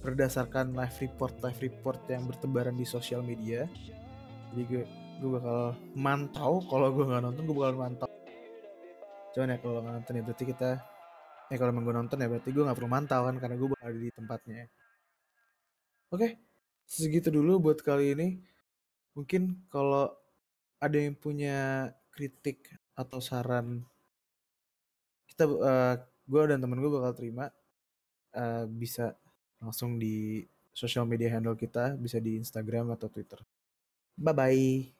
berdasarkan 0.00 0.72
live 0.72 0.96
report 0.96 1.34
live 1.44 1.60
report 1.60 2.00
yang 2.08 2.24
bertebaran 2.24 2.72
di 2.72 2.88
sosial 2.88 3.20
media. 3.20 3.68
Jadi 4.54 4.62
gue 4.64 4.84
gue 5.20 5.30
bakal 5.36 5.76
mantau 5.92 6.64
kalau 6.72 6.88
gue 6.88 7.04
nggak 7.04 7.20
nonton 7.20 7.42
gue 7.44 7.52
bakal 7.52 7.76
mantau. 7.76 8.08
Cuman 9.36 9.52
ya 9.52 9.56
kalau 9.60 9.84
nonton 9.84 10.12
ya 10.16 10.22
berarti 10.24 10.44
kita 10.48 10.70
eh 11.52 11.56
kalau 11.60 11.68
emang 11.68 11.84
gue 11.84 11.94
nonton 12.00 12.16
ya 12.16 12.32
berarti 12.32 12.48
gue 12.48 12.64
nggak 12.64 12.78
perlu 12.80 12.88
mantau 12.88 13.20
kan 13.28 13.34
karena 13.36 13.54
gue 13.60 13.68
bakal 13.68 13.86
ada 13.92 14.00
di 14.00 14.10
tempatnya. 14.14 14.62
Oke, 16.14 16.38
segitu 16.86 17.34
dulu 17.34 17.70
buat 17.70 17.82
kali 17.82 18.14
ini. 18.14 18.28
Mungkin 19.18 19.66
kalau 19.72 20.12
ada 20.78 20.94
yang 20.94 21.18
punya 21.18 21.90
kritik 22.14 22.70
atau 22.94 23.18
saran 23.18 23.82
kita 25.26 25.44
uh, 25.50 25.94
gue 26.24 26.42
dan 26.48 26.62
temen 26.62 26.78
gue 26.78 26.90
bakal 26.92 27.12
terima. 27.16 27.50
Uh, 28.36 28.68
bisa 28.68 29.16
langsung 29.58 29.96
di 29.96 30.44
sosial 30.76 31.08
media 31.08 31.32
handle 31.32 31.56
kita 31.56 31.96
bisa 31.96 32.20
di 32.20 32.36
Instagram 32.36 32.92
atau 32.92 33.08
Twitter. 33.08 33.40
Bye 34.16 34.36
bye 34.36 34.95